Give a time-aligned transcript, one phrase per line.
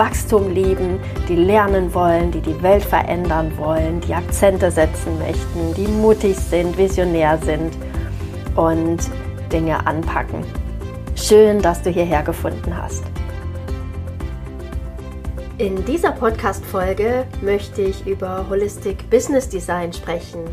[0.00, 5.86] Wachstum lieben, die lernen wollen, die die Welt verändern wollen, die Akzente setzen möchten, die
[5.86, 7.74] mutig sind, visionär sind
[8.56, 8.98] und
[9.52, 10.42] Dinge anpacken.
[11.14, 13.04] Schön, dass du hierher gefunden hast.
[15.58, 20.44] In dieser Podcast-Folge möchte ich über Holistic Business Design sprechen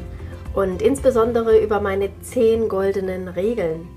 [0.55, 3.87] und insbesondere über meine 10 goldenen Regeln.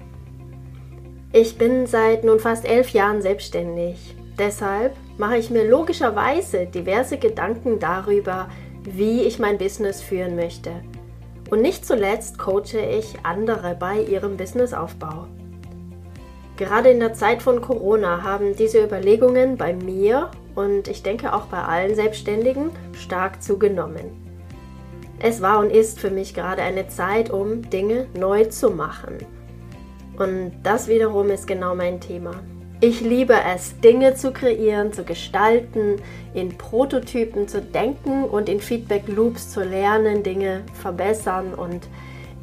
[1.32, 4.14] Ich bin seit nun fast elf Jahren selbstständig.
[4.38, 8.48] Deshalb mache ich mir logischerweise diverse Gedanken darüber,
[8.82, 10.70] wie ich mein Business führen möchte.
[11.50, 15.26] Und nicht zuletzt coache ich andere bei ihrem Businessaufbau.
[16.56, 21.46] Gerade in der Zeit von Corona haben diese Überlegungen bei mir und ich denke auch
[21.46, 24.26] bei allen Selbstständigen stark zugenommen.
[25.18, 29.18] Es war und ist für mich gerade eine Zeit, um Dinge neu zu machen
[30.20, 32.32] und das wiederum ist genau mein Thema.
[32.82, 36.00] Ich liebe es, Dinge zu kreieren, zu gestalten,
[36.32, 41.88] in Prototypen zu denken und in Feedback Loops zu lernen, Dinge verbessern und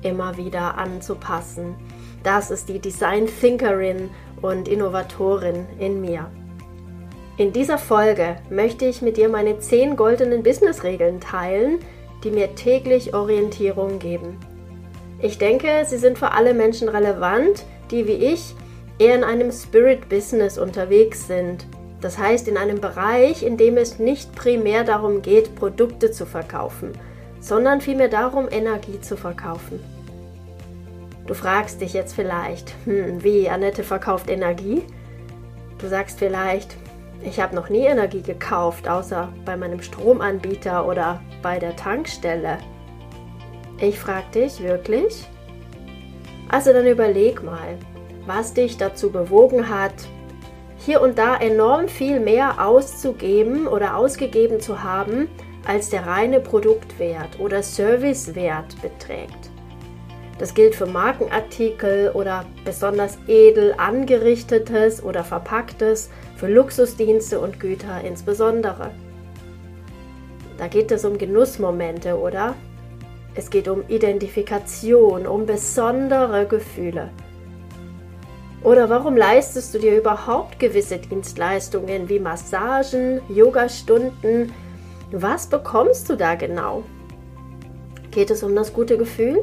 [0.03, 1.73] immer wieder anzupassen.
[2.21, 6.29] Das ist die Design Thinkerin und Innovatorin in mir.
[7.37, 11.79] In dieser Folge möchte ich mit dir meine 10 goldenen Business-Regeln teilen,
[12.23, 14.37] die mir täglich Orientierung geben.
[15.19, 18.53] Ich denke, sie sind für alle Menschen relevant, die wie ich
[18.99, 21.65] eher in einem Spirit-Business unterwegs sind.
[22.01, 26.93] Das heißt in einem Bereich, in dem es nicht primär darum geht, Produkte zu verkaufen,
[27.39, 29.79] sondern vielmehr darum, Energie zu verkaufen.
[31.25, 34.83] Du fragst dich jetzt vielleicht, hm, wie Annette verkauft Energie?
[35.79, 36.77] Du sagst vielleicht,
[37.23, 42.59] ich habe noch nie Energie gekauft, außer bei meinem Stromanbieter oder bei der Tankstelle.
[43.79, 45.27] Ich frage dich wirklich?
[46.49, 47.77] Also dann überleg mal,
[48.27, 49.93] was dich dazu bewogen hat,
[50.77, 55.27] hier und da enorm viel mehr auszugeben oder ausgegeben zu haben,
[55.65, 59.49] als der reine Produktwert oder Servicewert beträgt.
[60.37, 68.91] Das gilt für Markenartikel oder besonders edel angerichtetes oder verpacktes, für Luxusdienste und Güter insbesondere.
[70.57, 72.55] Da geht es um Genussmomente, oder?
[73.33, 77.09] Es geht um Identifikation, um besondere Gefühle.
[78.67, 84.51] Oder warum leistest du dir überhaupt gewisse Dienstleistungen wie Massagen, Yogastunden?
[85.09, 86.83] Was bekommst du da genau?
[88.11, 89.41] Geht es um das gute Gefühl?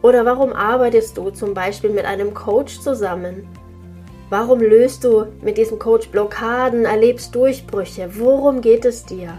[0.00, 3.48] Oder warum arbeitest du zum Beispiel mit einem Coach zusammen?
[4.30, 8.10] Warum löst du mit diesem Coach Blockaden, erlebst Durchbrüche?
[8.12, 9.38] Worum geht es dir?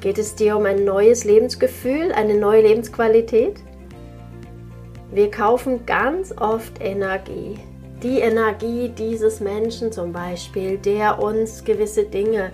[0.00, 3.62] Geht es dir um ein neues Lebensgefühl, eine neue Lebensqualität?
[5.12, 7.58] Wir kaufen ganz oft Energie.
[8.02, 12.50] Die Energie dieses Menschen zum Beispiel, der uns gewisse Dinge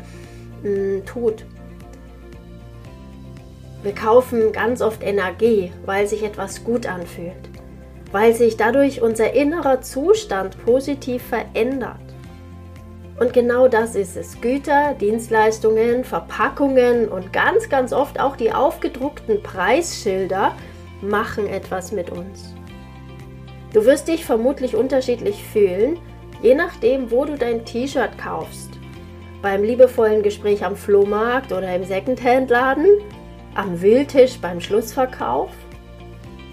[0.64, 1.44] mh, hm, tut.
[3.84, 7.48] Wir kaufen ganz oft Energie, weil sich etwas gut anfühlt,
[8.10, 12.00] weil sich dadurch unser innerer Zustand positiv verändert.
[13.20, 14.40] Und genau das ist es.
[14.40, 20.56] Güter, Dienstleistungen, Verpackungen und ganz, ganz oft auch die aufgedruckten Preisschilder
[21.00, 22.54] machen etwas mit uns.
[23.72, 25.98] Du wirst dich vermutlich unterschiedlich fühlen,
[26.42, 28.70] je nachdem, wo du dein T-Shirt kaufst.
[29.42, 32.86] Beim liebevollen Gespräch am Flohmarkt oder im Secondhand-Laden,
[33.54, 35.50] am Wildtisch beim Schlussverkauf,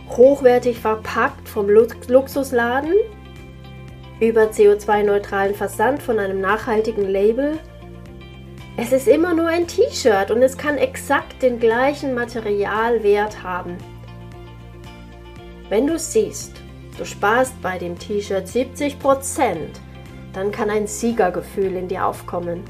[0.09, 2.93] hochwertig verpackt vom Luxusladen
[4.19, 7.57] über CO2-neutralen Versand von einem nachhaltigen Label.
[8.77, 13.77] Es ist immer nur ein T-Shirt und es kann exakt den gleichen Materialwert haben.
[15.67, 16.51] Wenn du siehst,
[16.95, 19.55] du sparst bei dem T-Shirt 70%,
[20.31, 22.63] dann kann ein Siegergefühl in dir aufkommen.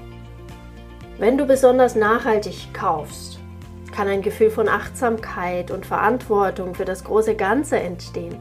[1.18, 3.40] Wenn du besonders nachhaltig kaufst,
[3.94, 8.38] kann ein Gefühl von Achtsamkeit und Verantwortung für das große Ganze entstehen.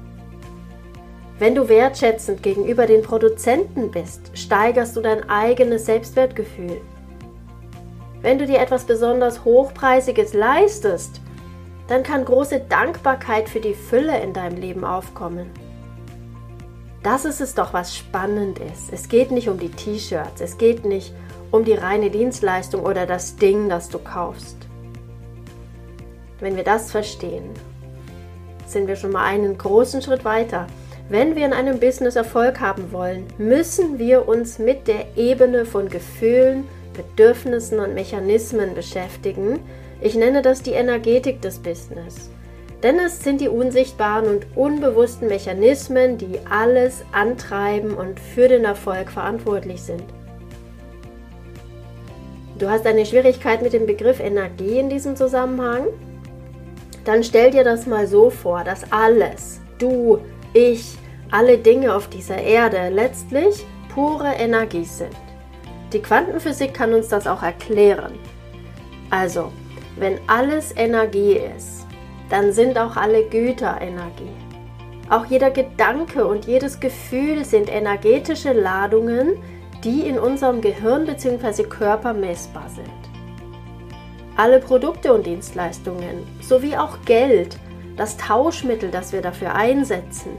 [1.40, 6.80] Wenn du wertschätzend gegenüber den Produzenten bist, steigerst du dein eigenes Selbstwertgefühl.
[8.22, 11.20] Wenn du dir etwas besonders Hochpreisiges leistest,
[11.88, 15.50] dann kann große Dankbarkeit für die Fülle in deinem Leben aufkommen.
[17.02, 18.90] Das ist es doch, was spannend ist.
[18.90, 21.12] Es geht nicht um die T-Shirts, es geht nicht
[21.50, 24.56] um die reine Dienstleistung oder das Ding, das du kaufst.
[26.40, 27.50] Wenn wir das verstehen,
[28.66, 30.66] sind wir schon mal einen großen Schritt weiter.
[31.10, 35.90] Wenn wir in einem Business Erfolg haben wollen, müssen wir uns mit der Ebene von
[35.90, 39.60] Gefühlen, Bedürfnissen und Mechanismen beschäftigen.
[40.04, 42.28] Ich nenne das die Energetik des Business.
[42.82, 49.10] Denn es sind die unsichtbaren und unbewussten Mechanismen, die alles antreiben und für den Erfolg
[49.10, 50.04] verantwortlich sind.
[52.58, 55.86] Du hast eine Schwierigkeit mit dem Begriff Energie in diesem Zusammenhang?
[57.06, 60.18] Dann stell dir das mal so vor, dass alles, du,
[60.52, 60.98] ich,
[61.30, 63.64] alle Dinge auf dieser Erde letztlich
[63.94, 65.16] pure Energie sind.
[65.94, 68.12] Die Quantenphysik kann uns das auch erklären.
[69.08, 69.50] Also,
[69.96, 71.86] wenn alles Energie ist,
[72.30, 74.32] dann sind auch alle Güter Energie.
[75.10, 79.36] Auch jeder Gedanke und jedes Gefühl sind energetische Ladungen,
[79.84, 81.64] die in unserem Gehirn bzw.
[81.64, 82.88] Körper messbar sind.
[84.36, 87.56] Alle Produkte und Dienstleistungen sowie auch Geld,
[87.96, 90.32] das Tauschmittel, das wir dafür einsetzen,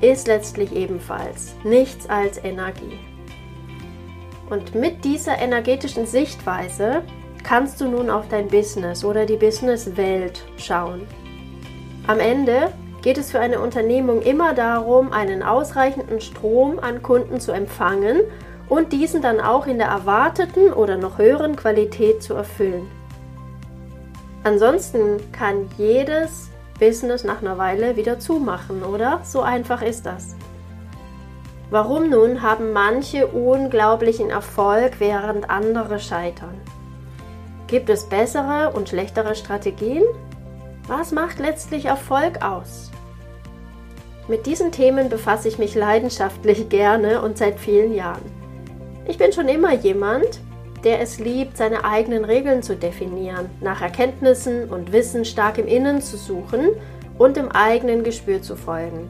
[0.00, 2.98] ist letztlich ebenfalls nichts als Energie.
[4.48, 7.02] Und mit dieser energetischen Sichtweise
[7.48, 11.06] kannst du nun auf dein Business oder die Businesswelt schauen.
[12.06, 17.52] Am Ende geht es für eine Unternehmung immer darum, einen ausreichenden Strom an Kunden zu
[17.52, 18.20] empfangen
[18.68, 22.86] und diesen dann auch in der erwarteten oder noch höheren Qualität zu erfüllen.
[24.44, 29.20] Ansonsten kann jedes Business nach einer Weile wieder zumachen, oder?
[29.24, 30.36] So einfach ist das.
[31.70, 36.60] Warum nun haben manche unglaublichen Erfolg, während andere scheitern?
[37.68, 40.02] Gibt es bessere und schlechtere Strategien?
[40.86, 42.90] Was macht letztlich Erfolg aus?
[44.26, 48.24] Mit diesen Themen befasse ich mich leidenschaftlich gerne und seit vielen Jahren.
[49.06, 50.40] Ich bin schon immer jemand,
[50.82, 56.00] der es liebt, seine eigenen Regeln zu definieren, nach Erkenntnissen und Wissen stark im Innen
[56.00, 56.70] zu suchen
[57.18, 59.08] und dem eigenen Gespür zu folgen.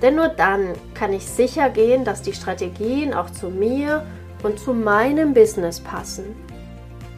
[0.00, 4.06] Denn nur dann kann ich sicher gehen, dass die Strategien auch zu mir
[4.42, 6.45] und zu meinem Business passen.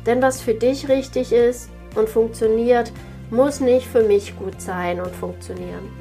[0.08, 2.90] Denn was für dich richtig ist und funktioniert,
[3.30, 5.92] muss nicht für mich gut sein und funktionieren.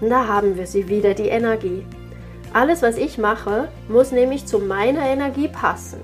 [0.00, 1.86] Und da haben wir sie wieder, die Energie.
[2.52, 6.00] Alles, was ich mache, muss nämlich zu meiner Energie passen.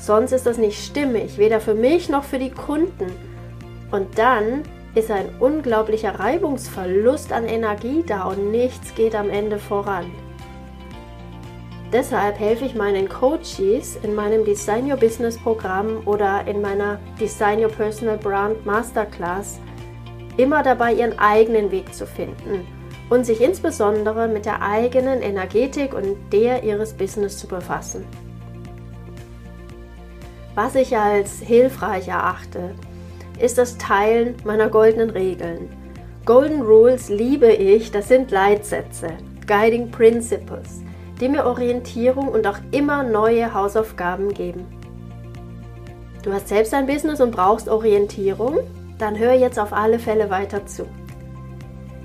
[0.00, 3.12] Sonst ist das nicht stimmig, weder für mich noch für die Kunden.
[3.90, 4.62] Und dann
[4.94, 10.10] ist ein unglaublicher Reibungsverlust an Energie da und nichts geht am Ende voran.
[11.92, 17.62] Deshalb helfe ich meinen Coaches in meinem Design Your Business Programm oder in meiner Design
[17.62, 19.60] Your Personal Brand Masterclass
[20.36, 22.66] immer dabei, ihren eigenen Weg zu finden
[23.10, 28.04] und sich insbesondere mit der eigenen Energetik und der ihres Business zu befassen.
[30.54, 32.74] Was ich als hilfreich erachte,
[33.40, 35.68] ist das Teilen meiner goldenen Regeln.
[36.24, 39.08] Golden Rules liebe ich, das sind Leitsätze,
[39.46, 40.83] Guiding Principles,
[41.20, 44.66] die mir Orientierung und auch immer neue Hausaufgaben geben.
[46.22, 48.60] Du hast selbst ein Business und brauchst Orientierung?
[48.98, 50.86] Dann hör jetzt auf alle Fälle weiter zu.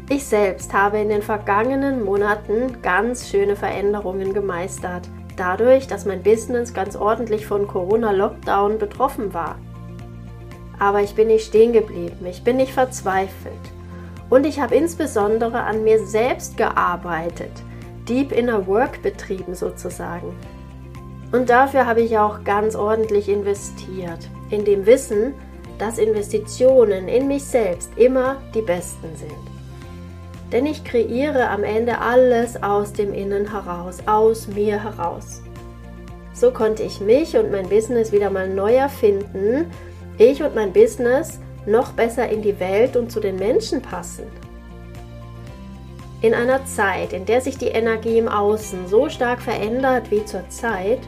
[0.10, 5.08] Ich selbst habe in den vergangenen Monaten ganz schöne Veränderungen gemeistert,
[5.38, 9.56] dadurch, dass mein Business ganz ordentlich von Corona-Lockdown betroffen war.
[10.80, 13.54] Aber ich bin nicht stehen geblieben, ich bin nicht verzweifelt.
[14.30, 17.52] Und ich habe insbesondere an mir selbst gearbeitet,
[18.10, 20.36] Deep Inner Work betrieben sozusagen.
[21.32, 25.36] Und dafür habe ich auch ganz ordentlich investiert, in dem Wissen,
[25.78, 29.32] dass Investitionen in mich selbst immer die besten sind.
[30.52, 35.42] Denn ich kreiere am Ende alles aus dem Innen heraus, aus mir heraus.
[36.34, 39.70] So konnte ich mich und mein Business wieder mal neu erfinden,
[40.18, 44.24] ich und mein Business noch besser in die Welt und zu den Menschen passen.
[46.22, 50.50] In einer Zeit, in der sich die Energie im Außen so stark verändert wie zur
[50.50, 51.00] Zeit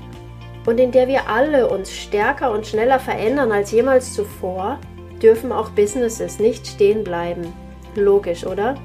[0.66, 4.80] und in der wir alle uns stärker und schneller verändern als jemals zuvor,
[5.22, 7.52] dürfen auch Businesses nicht stehen bleiben.
[7.96, 8.76] Logisch, oder?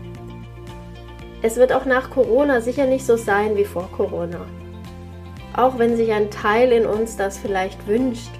[1.42, 4.47] Es wird auch nach Corona sicher nicht so sein wie vor Corona.
[5.56, 8.33] Auch wenn sich ein Teil in uns das vielleicht wünscht.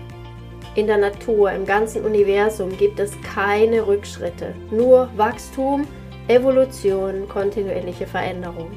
[0.75, 5.87] In der Natur, im ganzen Universum gibt es keine Rückschritte, nur Wachstum,
[6.29, 8.71] Evolution, kontinuierliche Veränderung.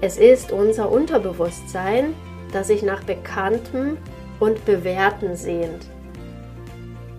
[0.00, 2.14] Es ist unser Unterbewusstsein,
[2.52, 3.96] das sich nach Bekanntem
[4.40, 5.86] und Bewährten sehnt.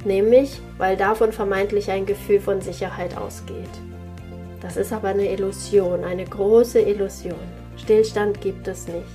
[0.04, 3.70] Nämlich, weil davon vermeintlich ein Gefühl von Sicherheit ausgeht.
[4.62, 7.39] Das ist aber eine Illusion, eine große Illusion.
[7.77, 9.06] Stillstand gibt es nicht.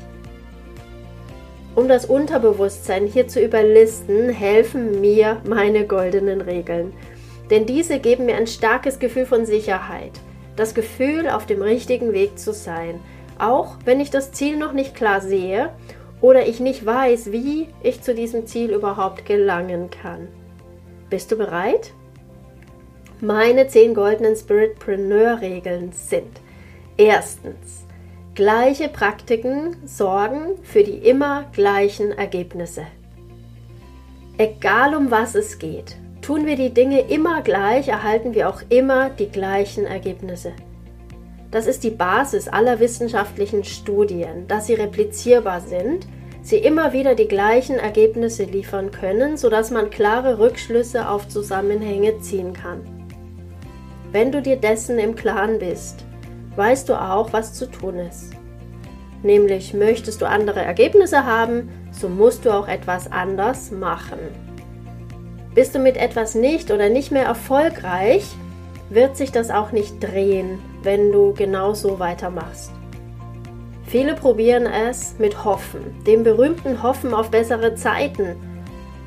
[1.74, 6.92] Um das Unterbewusstsein hier zu überlisten, helfen mir meine goldenen Regeln.
[7.52, 10.12] Denn diese geben mir ein starkes Gefühl von Sicherheit,
[10.56, 12.98] das Gefühl, auf dem richtigen Weg zu sein,
[13.38, 15.68] auch wenn ich das Ziel noch nicht klar sehe
[16.22, 20.28] oder ich nicht weiß, wie ich zu diesem Ziel überhaupt gelangen kann.
[21.10, 21.92] Bist du bereit?
[23.20, 26.40] Meine 10 goldenen Spiritpreneur-Regeln sind
[26.96, 27.84] erstens,
[28.34, 32.86] Gleiche Praktiken sorgen für die immer gleichen Ergebnisse.
[34.38, 39.10] Egal um was es geht, tun wir die Dinge immer gleich, erhalten wir auch immer
[39.10, 40.52] die gleichen Ergebnisse.
[41.50, 46.06] Das ist die Basis aller wissenschaftlichen Studien, dass sie replizierbar sind,
[46.40, 52.52] sie immer wieder die gleichen Ergebnisse liefern können, sodass man klare Rückschlüsse auf Zusammenhänge ziehen
[52.54, 52.80] kann.
[54.12, 56.04] Wenn du dir dessen im Klaren bist,
[56.56, 58.30] weißt du auch, was zu tun ist.
[59.22, 64.18] Nämlich möchtest du andere Ergebnisse haben, so musst du auch etwas anders machen.
[65.54, 68.24] Bist du mit etwas nicht oder nicht mehr erfolgreich,
[68.88, 72.72] wird sich das auch nicht drehen, wenn du genauso weitermachst.
[73.84, 78.36] Viele probieren es mit Hoffen, dem berühmten Hoffen auf bessere Zeiten.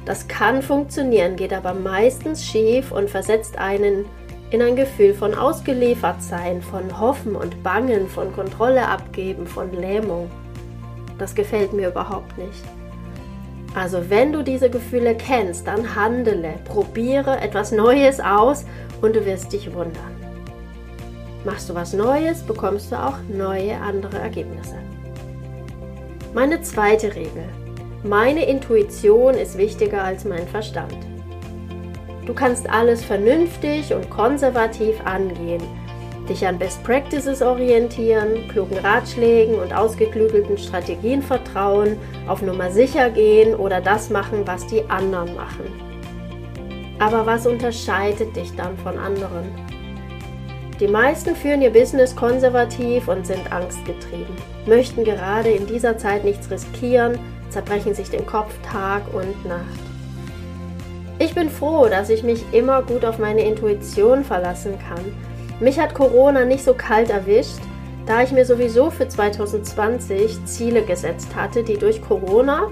[0.05, 4.05] Das kann funktionieren, geht aber meistens schief und versetzt einen
[4.51, 10.29] in ein Gefühl von Ausgeliefertsein, von Hoffen und Bangen, von Kontrolle abgeben, von Lähmung.
[11.17, 12.63] Das gefällt mir überhaupt nicht.
[13.75, 18.65] Also wenn du diese Gefühle kennst, dann handele, probiere etwas Neues aus
[19.01, 20.15] und du wirst dich wundern.
[21.43, 24.75] Machst du was Neues, bekommst du auch neue andere Ergebnisse.
[26.33, 27.43] Meine zweite Regel.
[28.03, 30.95] Meine Intuition ist wichtiger als mein Verstand.
[32.25, 35.61] Du kannst alles vernünftig und konservativ angehen,
[36.29, 43.55] dich an Best Practices orientieren, klugen Ratschlägen und ausgeklügelten Strategien vertrauen, auf Nummer sicher gehen
[43.55, 45.65] oder das machen, was die anderen machen.
[46.99, 49.53] Aber was unterscheidet dich dann von anderen?
[50.79, 56.51] Die meisten führen ihr Business konservativ und sind angstgetrieben, möchten gerade in dieser Zeit nichts
[56.51, 57.17] riskieren,
[57.49, 59.79] zerbrechen sich den Kopf Tag und Nacht.
[61.17, 65.13] Ich bin froh, dass ich mich immer gut auf meine Intuition verlassen kann.
[65.59, 67.59] Mich hat Corona nicht so kalt erwischt,
[68.05, 72.69] da ich mir sowieso für 2020 Ziele gesetzt hatte, die durch Corona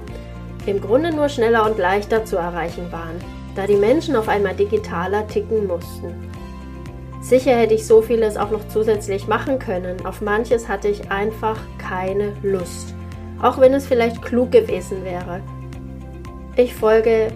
[0.65, 3.19] im Grunde nur schneller und leichter zu erreichen waren,
[3.55, 6.29] da die Menschen auf einmal digitaler ticken mussten.
[7.21, 11.57] Sicher hätte ich so vieles auch noch zusätzlich machen können, auf manches hatte ich einfach
[11.77, 12.93] keine Lust,
[13.41, 15.39] auch wenn es vielleicht klug gewesen wäre.
[16.57, 17.29] Ich folge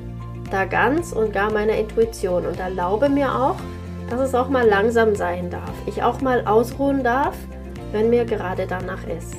[0.51, 3.55] da ganz und gar meiner Intuition und erlaube mir auch,
[4.09, 5.71] dass es auch mal langsam sein darf.
[5.85, 7.35] Ich auch mal ausruhen darf,
[7.91, 9.35] wenn mir gerade danach ist.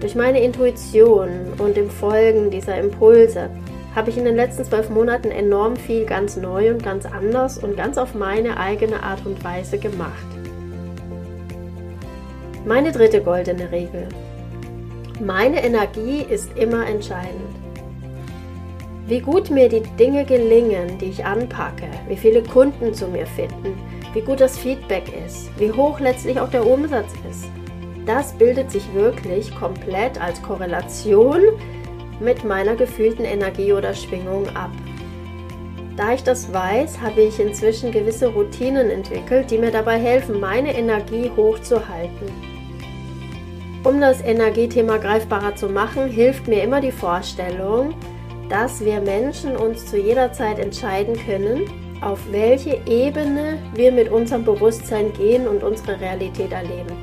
[0.00, 3.50] Durch meine Intuition und im Folgen dieser Impulse
[3.94, 7.76] habe ich in den letzten zwölf Monaten enorm viel ganz neu und ganz anders und
[7.76, 10.26] ganz auf meine eigene Art und Weise gemacht.
[12.64, 14.08] Meine dritte goldene Regel.
[15.20, 17.61] Meine Energie ist immer entscheidend.
[19.06, 23.76] Wie gut mir die Dinge gelingen, die ich anpacke, wie viele Kunden zu mir finden,
[24.14, 27.46] wie gut das Feedback ist, wie hoch letztlich auch der Umsatz ist.
[28.06, 31.40] Das bildet sich wirklich komplett als Korrelation
[32.20, 34.70] mit meiner gefühlten Energie oder Schwingung ab.
[35.96, 40.76] Da ich das weiß, habe ich inzwischen gewisse Routinen entwickelt, die mir dabei helfen, meine
[40.76, 42.28] Energie hochzuhalten.
[43.82, 47.94] Um das Energiethema greifbarer zu machen, hilft mir immer die Vorstellung,
[48.52, 51.62] dass wir Menschen uns zu jeder Zeit entscheiden können,
[52.02, 56.94] auf welche Ebene wir mit unserem Bewusstsein gehen und unsere Realität erleben.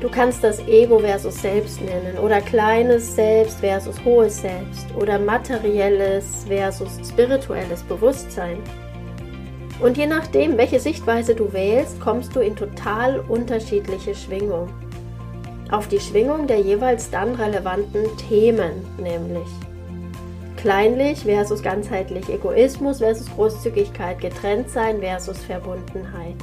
[0.00, 6.44] Du kannst das Ego versus Selbst nennen oder kleines Selbst versus hohes Selbst oder materielles
[6.46, 8.58] versus spirituelles Bewusstsein.
[9.80, 14.72] Und je nachdem, welche Sichtweise du wählst, kommst du in total unterschiedliche Schwingungen.
[15.72, 19.48] Auf die Schwingung der jeweils dann relevanten Themen nämlich.
[20.58, 26.34] Kleinlich versus ganzheitlich, Egoismus versus Großzügigkeit, Getrenntsein versus Verbundenheit.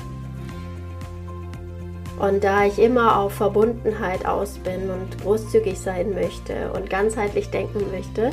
[2.17, 7.91] Und da ich immer auf Verbundenheit aus bin und großzügig sein möchte und ganzheitlich denken
[7.91, 8.29] möchte,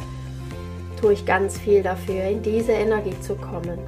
[1.01, 3.79] tue ich ganz viel dafür, in diese Energie zu kommen.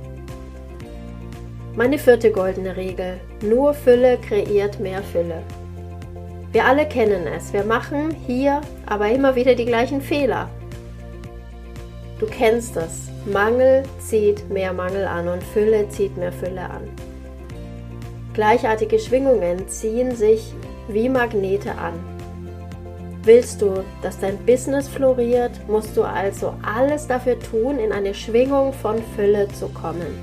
[1.76, 3.20] Meine vierte goldene Regel.
[3.40, 5.42] Nur Fülle kreiert mehr Fülle.
[6.50, 7.52] Wir alle kennen es.
[7.52, 10.48] Wir machen hier aber immer wieder die gleichen Fehler.
[12.24, 13.10] Du kennst das.
[13.26, 16.88] Mangel zieht mehr Mangel an und Fülle zieht mehr Fülle an.
[18.32, 20.54] Gleichartige Schwingungen ziehen sich
[20.88, 21.92] wie Magnete an.
[23.24, 28.72] Willst du, dass dein Business floriert, musst du also alles dafür tun, in eine Schwingung
[28.72, 30.18] von Fülle zu kommen.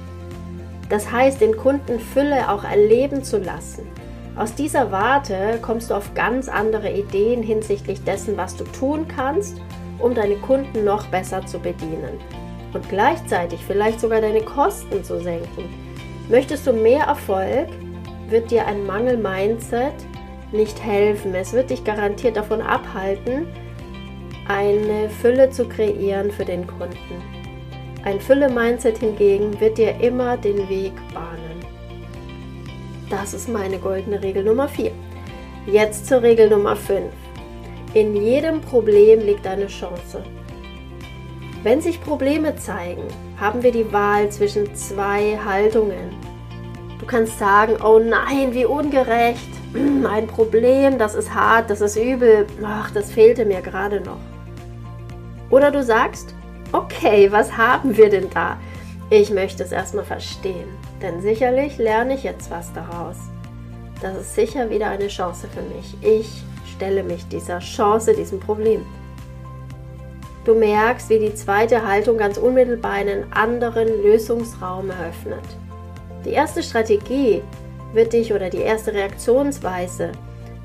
[0.89, 3.87] Das heißt, den Kunden Fülle auch erleben zu lassen.
[4.35, 9.57] Aus dieser Warte kommst du auf ganz andere Ideen hinsichtlich dessen, was du tun kannst,
[9.99, 12.19] um deine Kunden noch besser zu bedienen
[12.73, 15.65] und gleichzeitig vielleicht sogar deine Kosten zu senken.
[16.29, 17.67] Möchtest du mehr Erfolg,
[18.29, 19.93] wird dir ein Mangel-Mindset
[20.51, 21.35] nicht helfen.
[21.35, 23.47] Es wird dich garantiert davon abhalten,
[24.47, 27.21] eine Fülle zu kreieren für den Kunden.
[28.03, 31.50] Ein Fülle-Mindset hingegen wird dir immer den Weg bahnen.
[33.11, 34.89] Das ist meine goldene Regel Nummer 4.
[35.65, 37.11] Jetzt zur Regel Nummer 5.
[37.93, 40.23] In jedem Problem liegt eine Chance.
[41.61, 43.03] Wenn sich Probleme zeigen,
[43.37, 46.15] haben wir die Wahl zwischen zwei Haltungen.
[47.01, 49.49] Du kannst sagen, oh nein, wie ungerecht,
[50.09, 54.19] ein Problem, das ist hart, das ist übel, ach, das fehlte mir gerade noch.
[55.49, 56.33] Oder du sagst,
[56.71, 58.57] okay, was haben wir denn da?
[59.13, 60.69] Ich möchte es erstmal verstehen,
[61.01, 63.17] denn sicherlich lerne ich jetzt was daraus.
[64.01, 65.97] Das ist sicher wieder eine Chance für mich.
[66.01, 68.85] Ich stelle mich dieser Chance, diesem Problem.
[70.45, 75.43] Du merkst, wie die zweite Haltung ganz unmittelbar einen anderen Lösungsraum eröffnet.
[76.23, 77.41] Die erste Strategie
[77.91, 80.13] wird dich oder die erste Reaktionsweise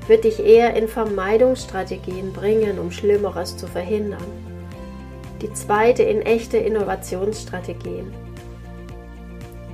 [0.07, 4.23] wird dich eher in Vermeidungsstrategien bringen, um Schlimmeres zu verhindern.
[5.41, 8.26] Die zweite in echte Innovationsstrategien.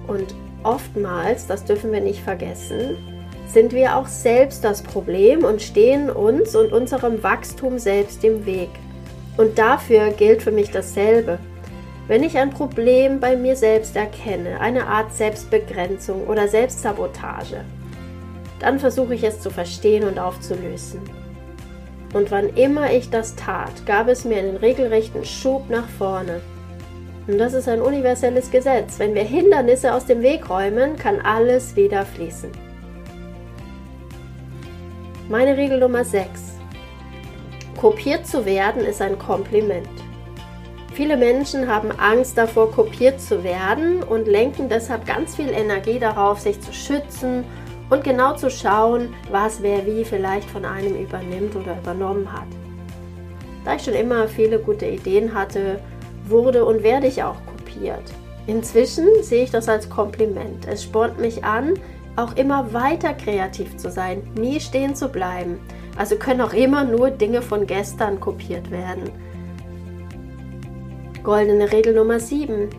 [0.08, 2.98] Und oftmals, das dürfen wir nicht vergessen,
[3.48, 8.70] sind wir auch selbst das Problem und stehen uns und unserem Wachstum selbst im Weg.
[9.38, 11.40] Und dafür gilt für mich dasselbe.
[12.08, 17.64] Wenn ich ein Problem bei mir selbst erkenne, eine Art Selbstbegrenzung oder Selbstsabotage,
[18.60, 21.02] dann versuche ich es zu verstehen und aufzulösen.
[22.14, 26.42] Und wann immer ich das tat, gab es mir einen regelrechten Schub nach vorne.
[27.26, 29.00] Und das ist ein universelles Gesetz.
[29.00, 32.52] Wenn wir Hindernisse aus dem Weg räumen, kann alles wieder fließen.
[35.30, 36.58] Meine Regel Nummer 6.
[37.80, 39.88] Kopiert zu werden ist ein Kompliment.
[40.94, 46.40] Viele Menschen haben Angst davor, kopiert zu werden und lenken deshalb ganz viel Energie darauf,
[46.40, 47.46] sich zu schützen
[47.90, 52.48] und genau zu schauen, was wer wie vielleicht von einem übernimmt oder übernommen hat.
[53.66, 55.80] Da ich schon immer viele gute Ideen hatte,
[56.28, 58.04] wurde und werde ich auch kopiert.
[58.48, 60.68] Inzwischen sehe ich das als Kompliment.
[60.68, 61.74] Es spornt mich an,
[62.16, 65.60] auch immer weiter kreativ zu sein, nie stehen zu bleiben.
[65.98, 69.10] Also können auch immer nur Dinge von gestern kopiert werden.
[71.24, 72.70] Goldene Regel Nummer 7.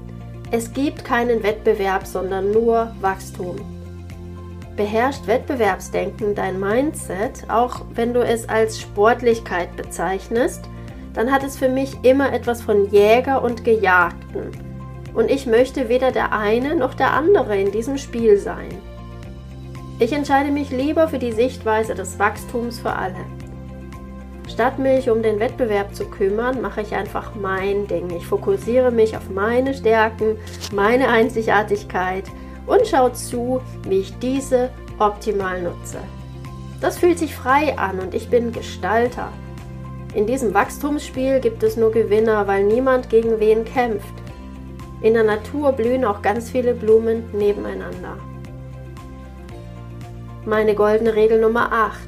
[0.50, 3.56] Es gibt keinen Wettbewerb, sondern nur Wachstum.
[4.76, 10.68] Beherrscht Wettbewerbsdenken dein Mindset, auch wenn du es als Sportlichkeit bezeichnest,
[11.14, 14.50] dann hat es für mich immer etwas von Jäger und Gejagten.
[15.14, 18.68] Und ich möchte weder der eine noch der andere in diesem Spiel sein.
[20.00, 23.24] Ich entscheide mich lieber für die Sichtweise des Wachstums für alle.
[24.48, 28.10] Statt mich um den Wettbewerb zu kümmern, mache ich einfach mein Ding.
[28.10, 30.36] Ich fokussiere mich auf meine Stärken,
[30.72, 32.24] meine Einzigartigkeit
[32.66, 35.98] und schaue zu, wie ich diese optimal nutze.
[36.80, 39.32] Das fühlt sich frei an und ich bin Gestalter.
[40.14, 44.14] In diesem Wachstumsspiel gibt es nur Gewinner, weil niemand gegen wen kämpft.
[45.02, 48.16] In der Natur blühen auch ganz viele Blumen nebeneinander.
[50.46, 51.98] Meine goldene Regel Nummer 8.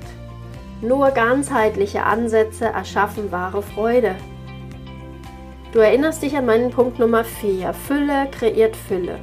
[0.83, 4.15] Nur ganzheitliche Ansätze erschaffen wahre Freude.
[5.73, 7.75] Du erinnerst dich an meinen Punkt Nummer 4.
[7.75, 9.19] Fülle kreiert Fülle.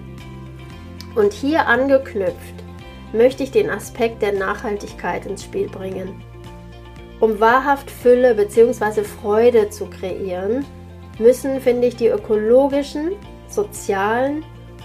[1.15, 2.63] Und hier angeknüpft
[3.13, 6.21] möchte ich den Aspekt der Nachhaltigkeit ins Spiel bringen.
[7.23, 9.05] Um wahrhaft Fülle bzw.
[9.05, 10.65] Freude zu kreieren,
[11.19, 13.13] müssen, finde ich, die ökologischen,
[13.47, 14.43] sozialen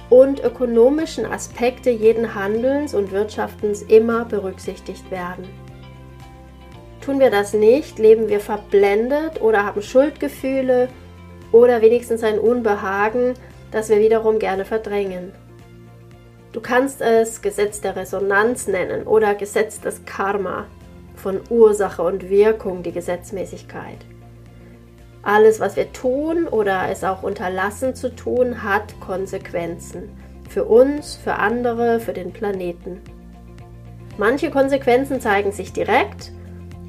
[0.09, 5.49] und ökonomischen Aspekte jeden Handelns und Wirtschaftens immer berücksichtigt werden.
[7.01, 10.91] Tun wir das nicht, leben wir verblendet oder haben Schuldgefühle
[11.51, 13.35] oder wenigstens ein Unbehagen,
[13.73, 15.33] das wir wiederum gerne verdrängen.
[16.53, 20.69] Du kannst es Gesetz der Resonanz nennen oder Gesetz des Karma,
[21.19, 23.99] von Ursache und Wirkung die Gesetzmäßigkeit.
[25.23, 30.09] Alles, was wir tun oder es auch unterlassen zu tun, hat Konsequenzen.
[30.49, 33.01] Für uns, für andere, für den Planeten.
[34.17, 36.33] Manche Konsequenzen zeigen sich direkt,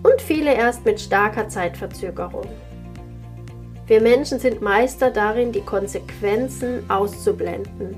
[0.04, 2.48] und viele erst mit starker Zeitverzögerung.
[3.88, 7.96] Wir Menschen sind Meister darin, die Konsequenzen auszublenden,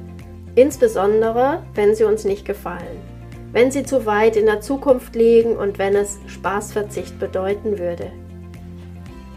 [0.56, 3.11] insbesondere wenn sie uns nicht gefallen,
[3.52, 8.12] wenn sie zu weit in der Zukunft liegen und wenn es Spaßverzicht bedeuten würde.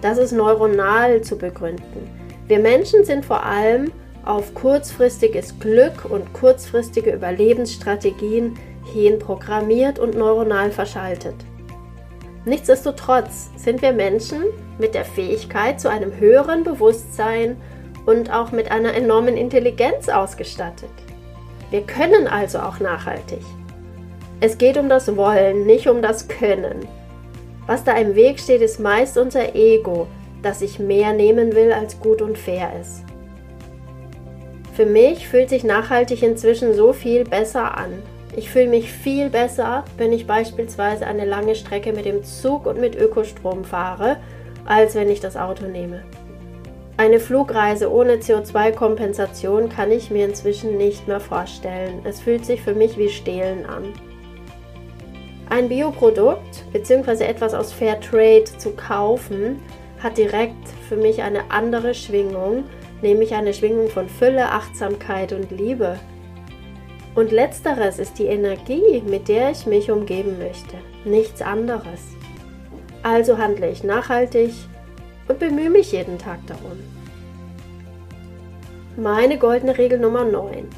[0.00, 2.11] Das ist neuronal zu begründen.
[2.46, 3.90] Wir Menschen sind vor allem
[4.24, 8.59] auf kurzfristiges Glück und kurzfristige Überlebensstrategien
[8.92, 11.35] hin programmiert und neuronal verschaltet.
[12.44, 14.42] Nichtsdestotrotz sind wir Menschen
[14.79, 17.57] mit der Fähigkeit zu einem höheren Bewusstsein
[18.05, 20.90] und auch mit einer enormen Intelligenz ausgestattet.
[21.70, 23.40] Wir können also auch nachhaltig.
[24.47, 26.87] Es geht um das Wollen, nicht um das Können.
[27.67, 30.07] Was da im Weg steht, ist meist unser Ego,
[30.43, 33.05] das sich mehr nehmen will, als gut und fair ist.
[34.75, 38.03] Für mich fühlt sich nachhaltig inzwischen so viel besser an.
[38.37, 42.79] Ich fühle mich viel besser, wenn ich beispielsweise eine lange Strecke mit dem Zug und
[42.79, 44.19] mit Ökostrom fahre,
[44.67, 46.03] als wenn ich das Auto nehme.
[46.99, 52.01] Eine Flugreise ohne CO2-Kompensation kann ich mir inzwischen nicht mehr vorstellen.
[52.05, 53.85] Es fühlt sich für mich wie Stehlen an.
[55.51, 57.25] Ein Bioprodukt bzw.
[57.25, 59.61] etwas aus Fair Trade zu kaufen,
[60.03, 62.65] hat direkt für mich eine andere Schwingung,
[63.03, 65.99] nämlich eine Schwingung von Fülle, Achtsamkeit und Liebe.
[67.15, 72.01] Und letzteres ist die Energie, mit der ich mich umgeben möchte, nichts anderes.
[73.03, 74.51] Also handle ich nachhaltig
[75.29, 76.81] und bemühe mich jeden Tag darum.
[78.97, 80.69] Meine goldene Regel Nummer 9.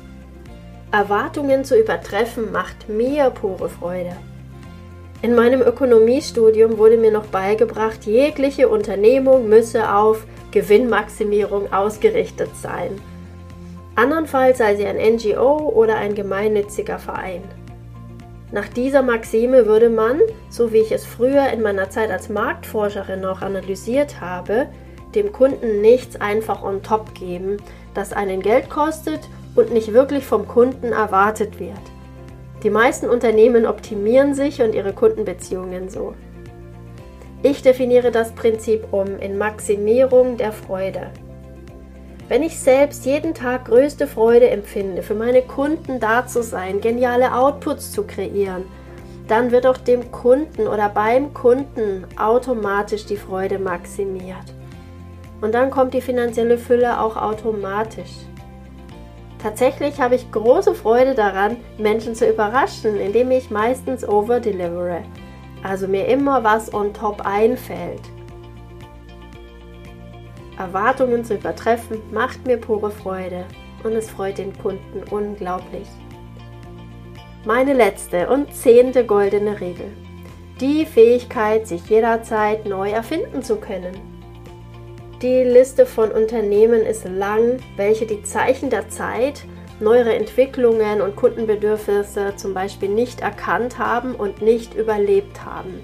[0.91, 4.17] Erwartungen zu übertreffen macht mir pure Freude.
[5.23, 13.01] In meinem Ökonomiestudium wurde mir noch beigebracht, jegliche Unternehmung müsse auf Gewinnmaximierung ausgerichtet sein.
[13.95, 17.43] Andernfalls sei sie ein NGO oder ein gemeinnütziger Verein.
[18.53, 23.21] Nach dieser Maxime würde man, so wie ich es früher in meiner Zeit als Marktforscherin
[23.21, 24.69] noch analysiert habe,
[25.15, 27.57] dem Kunden nichts einfach on top geben,
[27.95, 29.21] das einen Geld kostet
[29.55, 31.96] und nicht wirklich vom Kunden erwartet wird.
[32.67, 36.15] Die meisten Unternehmen optimieren sich und ihre Kundenbeziehungen so.
[37.45, 41.13] Ich definiere das Prinzip um in Maximierung der Freude.
[42.27, 47.37] Wenn ich selbst jeden Tag größte Freude empfinde, für meine Kunden da zu sein, geniale
[47.37, 48.65] Outputs zu kreieren,
[49.29, 54.53] dann wird auch dem Kunden oder beim Kunden automatisch die Freude maximiert.
[55.41, 58.11] Und dann kommt die finanzielle Fülle auch automatisch.
[59.43, 65.03] Tatsächlich habe ich große Freude daran, Menschen zu überraschen, indem ich meistens overdelivere,
[65.63, 68.01] also mir immer was on top einfällt.
[70.59, 73.45] Erwartungen zu übertreffen macht mir pure Freude
[73.85, 75.87] und es freut den Kunden unglaublich.
[77.45, 79.93] Meine letzte und zehnte goldene Regel.
[80.61, 84.16] Die Fähigkeit, sich jederzeit neu erfinden zu können.
[85.23, 89.45] Die Liste von Unternehmen ist lang, welche die Zeichen der Zeit,
[89.81, 95.81] neuere Entwicklungen und Kundenbedürfnisse zum Beispiel nicht erkannt haben und nicht überlebt haben.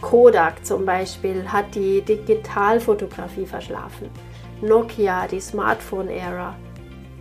[0.00, 4.08] Kodak zum Beispiel hat die Digitalfotografie verschlafen.
[4.62, 6.56] Nokia die Smartphone-Ära,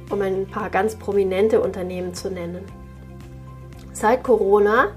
[0.10, 2.64] um ein paar ganz prominente Unternehmen zu nennen.
[3.92, 4.94] Seit Corona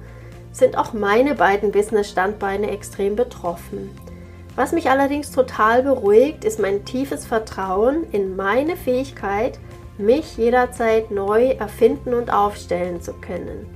[0.53, 3.91] sind auch meine beiden Business-Standbeine extrem betroffen.
[4.59, 9.57] Was mich allerdings total beruhigt, ist mein tiefes Vertrauen in meine Fähigkeit,
[9.99, 13.69] mich jederzeit neu erfinden und aufstellen zu können.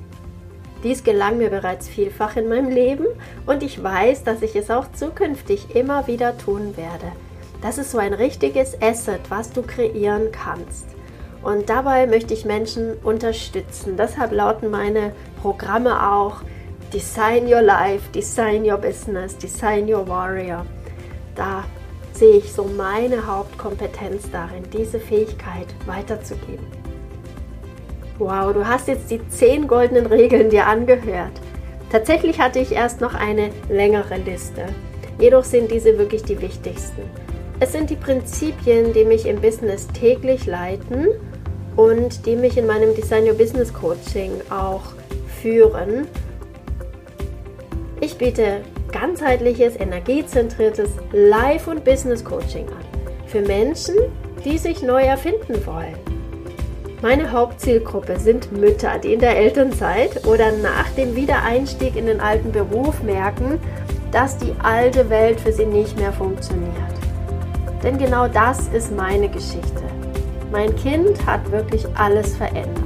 [0.82, 3.06] Dies gelang mir bereits vielfach in meinem Leben
[3.46, 7.12] und ich weiß, dass ich es auch zukünftig immer wieder tun werde.
[7.60, 10.88] Das ist so ein richtiges Asset, was du kreieren kannst.
[11.44, 13.96] Und dabei möchte ich Menschen unterstützen.
[13.96, 16.40] Deshalb lauten meine Programme auch
[16.92, 20.66] Design Your Life, Design Your Business, Design Your Warrior.
[21.34, 21.64] Da
[22.12, 26.66] sehe ich so meine Hauptkompetenz darin, diese Fähigkeit weiterzugeben.
[28.18, 31.32] Wow, du hast jetzt die zehn goldenen Regeln dir angehört.
[31.90, 34.66] Tatsächlich hatte ich erst noch eine längere Liste.
[35.18, 37.02] Jedoch sind diese wirklich die wichtigsten.
[37.58, 41.08] Es sind die Prinzipien, die mich im Business täglich leiten
[41.74, 44.92] und die mich in meinem Design Your Business Coaching auch
[45.40, 46.06] führen
[48.02, 52.84] ich biete ganzheitliches, energiezentriertes Life- und Business-Coaching an.
[53.26, 53.94] Für Menschen,
[54.44, 55.94] die sich neu erfinden wollen.
[57.00, 62.50] Meine Hauptzielgruppe sind Mütter, die in der Elternzeit oder nach dem Wiedereinstieg in den alten
[62.50, 63.60] Beruf merken,
[64.10, 66.72] dass die alte Welt für sie nicht mehr funktioniert.
[67.84, 69.82] Denn genau das ist meine Geschichte.
[70.50, 72.82] Mein Kind hat wirklich alles verändert.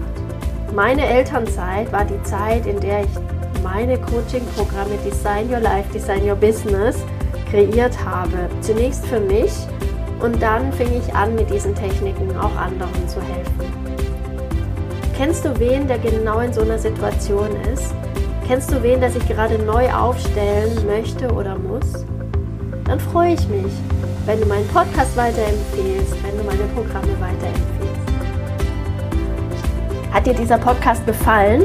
[0.74, 6.36] Meine Elternzeit war die Zeit, in der ich meine Coaching-Programme Design Your Life, Design Your
[6.36, 6.96] Business
[7.50, 8.48] kreiert habe.
[8.60, 9.52] Zunächst für mich
[10.20, 13.72] und dann fing ich an, mit diesen Techniken auch anderen zu helfen.
[15.16, 17.94] Kennst du wen, der genau in so einer Situation ist?
[18.46, 22.04] Kennst du wen, der sich gerade neu aufstellen möchte oder muss?
[22.86, 23.72] dann freue ich mich,
[24.26, 27.66] wenn du meinen Podcast weiterempfehlst, wenn du meine Programme weiterempfehlst.
[30.12, 31.64] Hat dir dieser Podcast gefallen?